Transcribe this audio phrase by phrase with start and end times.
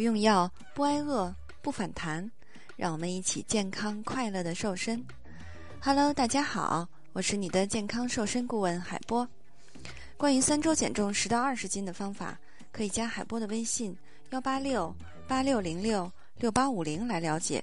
[0.00, 2.26] 不用药，不挨饿，不反弹，
[2.74, 5.04] 让我们一起健康快乐的瘦身。
[5.78, 9.28] Hello，大家好，我是你的健康瘦身顾问海波。
[10.16, 12.40] 关于三周减重十到二十斤的方法，
[12.72, 13.94] 可以加海波的微信
[14.30, 14.90] 幺八六
[15.28, 17.62] 八六零六六八五零来了解。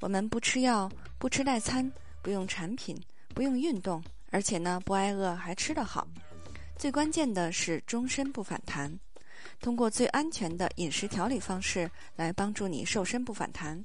[0.00, 2.94] 我们不吃药，不吃代餐，不用产品，
[3.34, 6.06] 不用运动，而且呢不挨饿，还吃得好。
[6.76, 8.94] 最关键的是终身不反弹。
[9.60, 13.84] 通过最安全的饮食调理方式来帮助你瘦身不反弹。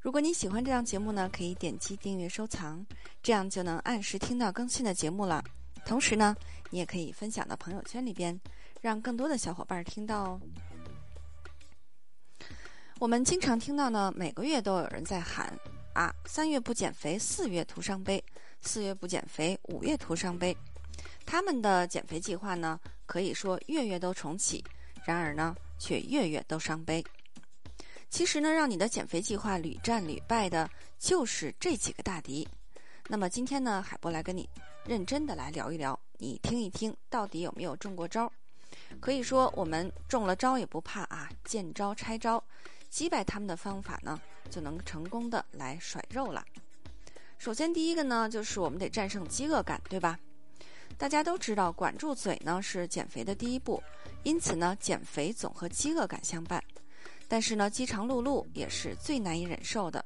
[0.00, 2.84] 如果你喜欢这档节目呢，可以点击订阅收藏，
[3.22, 5.42] 这样就能按时听到更新的节目了。
[5.84, 6.36] 同时呢，
[6.70, 8.38] 你也可以分享到朋友圈里边，
[8.80, 10.40] 让更多的小伙伴听到哦。
[12.98, 15.52] 我们经常听到呢，每个月都有人在喊
[15.92, 18.18] 啊，三月不减肥，四月徒伤悲；
[18.62, 20.56] 四月不减肥，五月徒伤悲。
[21.24, 24.62] 他们的减肥计划呢，可以说月月都重启，
[25.04, 27.02] 然而呢，却月月都伤悲。
[28.08, 32.46] 其实呢，让你的减肥计划屡战屡败的，就是这几个大敌。
[33.08, 34.48] 那么今天呢，海波来跟你
[34.84, 38.30] 认真的来聊一聊，你听一听，到底有没有中过招？
[39.00, 42.42] 可以说，我们中了招也不怕啊，见招拆招，
[42.88, 44.20] 击败他们的方法呢，
[44.50, 46.44] 就能成功的来甩肉了。
[47.38, 50.18] 首先，第一个呢，就是我们得战胜饥饿感，对吧？
[50.98, 53.82] 大家都知道，管住嘴呢是减肥的第一步，
[54.22, 56.62] 因此呢，减肥总和饥饿感相伴。
[57.28, 60.04] 但是呢，饥肠辘辘也是最难以忍受的。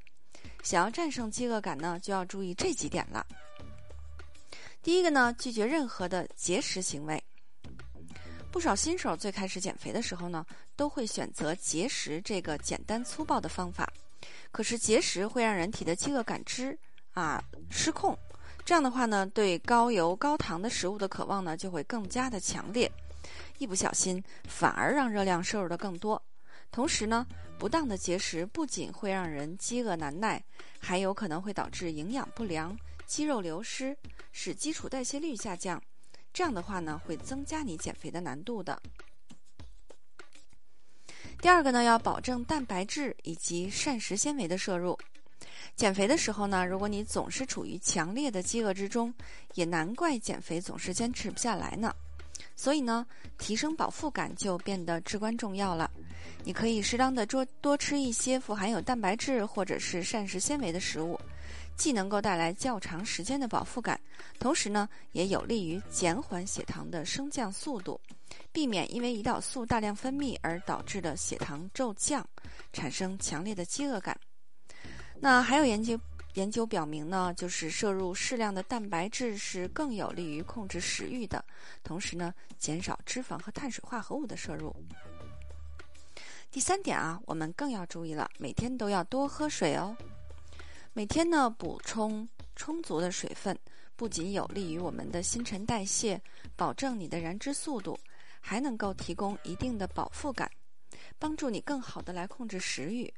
[0.63, 3.25] 想要战胜饥饿感呢，就要注意这几点了。
[4.83, 7.23] 第一个呢，拒绝任何的节食行为。
[8.51, 13.89] 不少新手最开始减肥的时候呢，都会选择节食这个简单粗暴的方法。
[14.51, 16.77] 可是节食会让人体的饥饿感知
[17.13, 18.19] 啊失控。
[18.65, 22.91] 这样的话呢，对高油高糖的食物的渴望呢，就会更加的强烈，
[23.59, 26.23] 一不小心反而让热量摄入的更多。
[26.71, 27.27] 同时呢，
[27.59, 30.41] 不当的节食不仅会让人饥饿难耐，
[30.79, 33.97] 还有可能会导致营养不良、肌肉流失，
[34.31, 35.83] 使基础代谢率下降。
[36.33, 38.81] 这样的话呢，会增加你减肥的难度的。
[41.41, 44.97] 第二个呢，要保证蛋白质以及膳食纤维的摄入。
[45.81, 49.11] 减肥的时候呢，如果你总是处于强烈的饥饿之中，
[49.55, 51.91] 也难怪减肥总是坚持不下来呢。
[52.55, 53.07] 所以呢，
[53.39, 55.91] 提升饱腹感就变得至关重要了。
[56.45, 61.19] 你可以适当的多多吃一些富含有蛋白质或者是膳食纤维的食物，
[61.79, 63.99] 既能够带来较长时间的饱腹感，
[64.39, 67.99] 同时呢，也有利于减缓血糖的升降速度，
[68.53, 72.23] 避免因为胰岛素大量分泌而导致的血糖骤降，
[72.71, 74.15] 产生强烈的饥饿感。
[75.23, 76.01] 那还有研究
[76.35, 81.45] 研究表明呢，就是摄入适量的蛋白质是更有利于控制食欲的，
[81.83, 84.75] 同时呢，减少脂肪和碳水化合物的摄入。
[86.51, 89.95] 第三点啊，我们更要注意了，每天都要多喝水哦。
[90.95, 92.27] 每天呢，补充
[92.57, 93.57] 充足的水分，
[93.97, 96.21] 不仅有利于我们的新陈代谢，
[96.57, 97.99] 保证你的燃脂速度，
[98.41, 100.51] 还能够提供一定的饱腹感，
[101.19, 103.13] 帮助你更好的来控制食欲。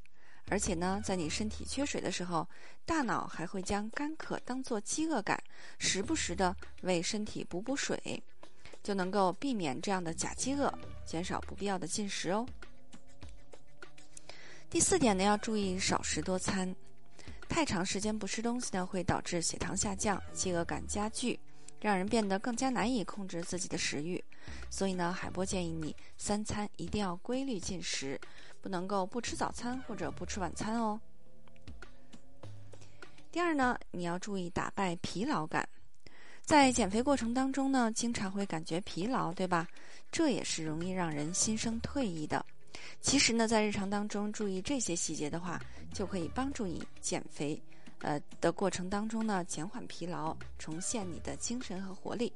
[0.49, 2.47] 而且呢，在你身体缺水的时候，
[2.85, 5.41] 大脑还会将干渴当作饥饿感，
[5.79, 8.21] 时不时的为身体补补水，
[8.83, 10.71] 就能够避免这样的假饥饿，
[11.05, 12.45] 减少不必要的进食哦。
[14.69, 16.75] 第四点呢，要注意少食多餐，
[17.47, 21.39] 太长时间不吃东西呢，会导致血糖下降，饥饿感加剧，
[21.79, 24.23] 让人变得更加难以控制自己的食欲。
[24.69, 28.19] 所以呢，海波建议你三餐一定要规律进食。
[28.63, 30.97] 不能够不吃早餐或者不吃晚餐哦。
[33.29, 35.67] 第二呢，你要注意打败疲劳感。
[36.43, 39.67] 在减肥过程当中呢，经常会感觉疲劳，对吧？
[40.11, 42.45] 这也是容易让人心生退意的。
[43.01, 45.61] 其实呢，在日常当中注意这些细节的话，
[45.93, 47.61] 就可以帮助你减肥，
[47.99, 52.31] 呃的过程当中呢，减缓疲劳，重现你的精神和活力。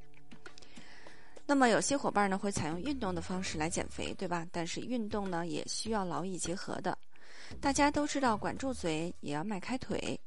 [1.48, 4.46] 那么有些伙伴呢会采用运动的方式来减肥，对吧？
[4.52, 6.96] 但是运动呢也需要劳逸结合的。
[7.58, 10.20] 大家都知道，管住嘴也要迈开腿，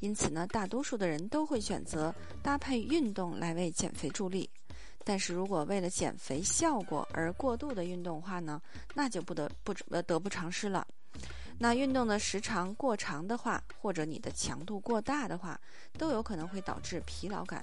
[0.00, 4.48] 因此呢，大多数的人都会选择搭配运动来为减肥助力。
[5.04, 8.58] 但是如果为了减肥效果而过度的运动话呢，
[8.94, 10.86] 那就不得不呃得不偿失了。
[11.58, 15.60] 那运动的时长过长的话，或者你的强度过大的话，
[15.98, 17.62] 都有可能会导致疲劳感。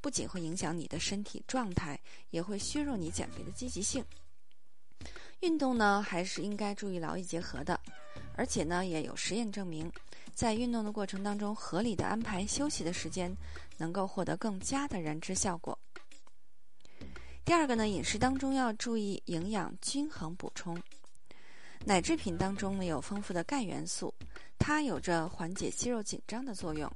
[0.00, 1.98] 不仅会影响你的身体状态，
[2.30, 4.04] 也会削弱你减肥的积极性。
[5.40, 7.78] 运动呢，还是应该注意劳逸结合的，
[8.36, 9.90] 而且呢，也有实验证明，
[10.34, 13.32] 在运动的过程当中，合理的安排休息的时间，
[13.76, 15.78] 能够获得更佳的燃脂效果。
[17.44, 20.80] 第二个呢，饮食当中要注意营养均衡补充。
[21.84, 24.12] 奶制品当中呢有丰富的钙元素，
[24.58, 26.92] 它有着缓解肌肉紧张的作用。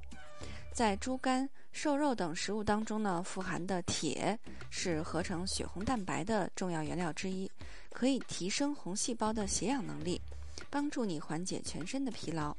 [0.73, 4.39] 在猪肝、瘦肉等食物当中呢，富含的铁
[4.69, 7.51] 是合成血红蛋白的重要原料之一，
[7.91, 10.21] 可以提升红细胞的携氧能力，
[10.69, 12.55] 帮助你缓解全身的疲劳。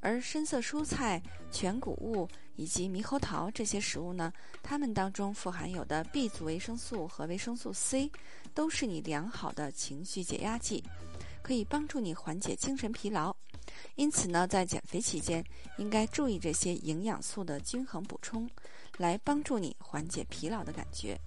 [0.00, 1.20] 而深色蔬菜、
[1.50, 4.32] 全谷物以及猕猴桃这些食物呢，
[4.62, 8.10] 它们当中富含有的 B 族维生素和维生素 C，
[8.54, 10.84] 都是你良好的情绪解压剂，
[11.42, 13.34] 可以帮助你缓解精神疲劳。
[13.96, 15.44] 因此呢，在减肥期间，
[15.78, 18.48] 应该注意这些营养素的均衡补充，
[18.98, 21.18] 来帮助你缓解疲劳的感觉。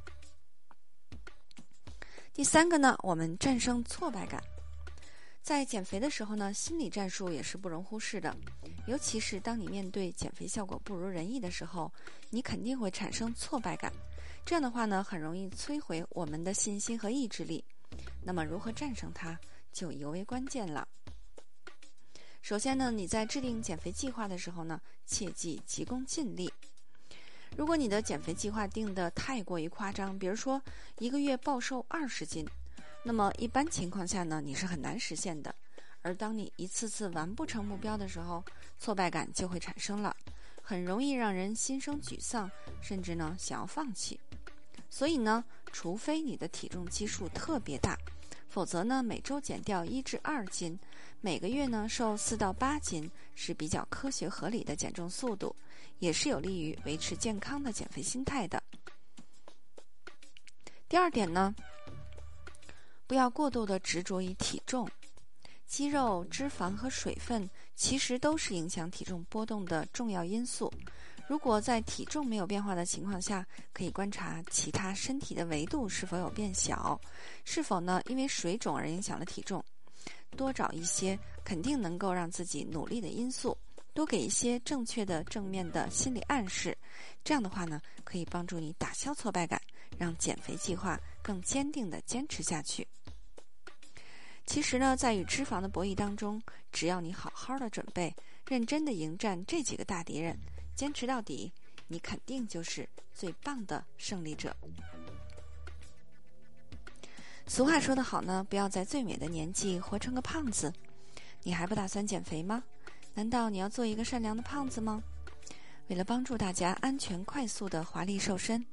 [2.31, 4.41] 第三个呢，我们战胜挫败感。
[5.41, 8.35] 在减肥的时候呢，心理战术也是不容忽视的，
[8.85, 11.91] 尤其是当你面对减肥效果不如人意的时候，
[12.29, 13.91] 你肯定会产生挫败感。
[14.45, 17.63] 这样的话呢，很容易摧毁我们的信心和意志力。
[18.21, 19.37] 那么，如何战胜它，
[19.73, 20.87] 就尤为关键了。
[22.49, 26.51] 首先呢，你在制定减肥计划的时候呢，切忌急功近利。
[27.55, 30.59] 如果你的减肥计划定的太过于夸张，比如说
[30.97, 32.43] 一个月暴瘦二十斤，
[33.03, 35.53] 那么一般情况下呢，你是很难实现的。
[36.01, 38.43] 而当你一次次完不成目标的时候，
[38.79, 40.17] 挫败感就会产生了，
[40.63, 42.49] 很容易让人心生沮丧，
[42.81, 44.19] 甚至呢想要放弃。
[44.89, 47.95] 所以呢，除非你的体重基数特别大。
[48.49, 50.77] 否则呢，每周减掉一至二斤，
[51.21, 55.55] 每个月呢瘦四到八斤是比较科学合理的减重速度，
[55.99, 58.61] 也是有利于维持健康的减肥心态的。
[60.87, 61.53] 第二点呢，
[63.05, 64.89] 不要过度的执着于体重，
[65.67, 70.73] 肌肉、脂肪和水分其实都是影响体重波动的重要因素。
[71.29, 76.99] 如果在体重没有变化的情况下，可以观察其他身体的维度是否有变小，
[77.45, 79.63] 是否呢因为水肿而影响了体重。
[80.35, 83.55] 多找一些肯定能够让自己努力的因素，
[83.93, 86.75] 多给一些正确的正面的心理暗示。
[87.23, 89.61] 这样的话呢，可以帮助你打消挫败感，
[89.99, 92.87] 让减肥计划更坚定的坚持下去。
[94.47, 96.41] 其实呢，在与脂肪的博弈当中，
[96.71, 98.11] 只要你好好的准备，
[98.47, 100.35] 认真的迎战这几个大敌人。
[100.79, 101.51] 坚持到底，
[101.89, 104.55] 你肯定就是最棒的胜利者。
[107.45, 110.71] 俗话说得好呢，不要在最美的年纪活成个胖子。
[111.43, 112.63] 你还不打算减肥吗？
[113.13, 115.03] 难道你要做一个善良的胖子吗？
[115.89, 118.65] 为了帮助大家安全快速的华丽瘦身，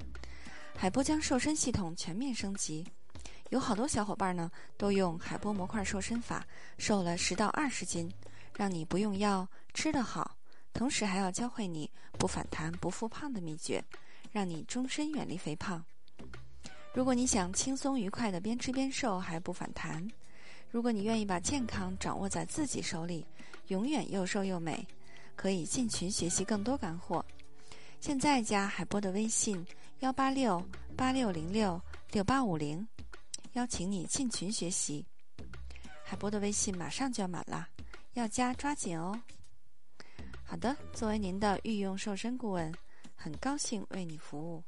[0.77, 2.89] 海波将瘦身系统全面升级。
[3.49, 8.09] 有好多小伙伴呢，都用海波模块瘦身法瘦了十到二十斤，
[8.55, 10.36] 让你不用药，吃得好。
[10.77, 11.89] 同时还要教会你
[12.19, 13.83] 不反弹、不复胖的秘诀，
[14.31, 15.83] 让你终身远离肥胖。
[16.93, 20.07] 如果你想轻松愉快的边吃边瘦还不反弹，
[20.69, 23.25] 如果你愿意把健康掌握在自己手里，
[23.69, 24.87] 永远又瘦又美，
[25.35, 27.25] 可以进群学习更多干货。
[27.99, 29.65] 现在加海波的微信
[30.01, 30.63] 幺八六
[30.95, 31.81] 八六零六
[32.11, 32.87] 六八五零，
[33.53, 35.03] 邀请你进群学习。
[36.03, 37.67] 海波的微信马上就要满了，
[38.13, 39.19] 要加抓紧哦。
[40.49, 42.73] 好的，作为您的御用瘦身顾问，
[43.15, 44.63] 很高兴为你服务。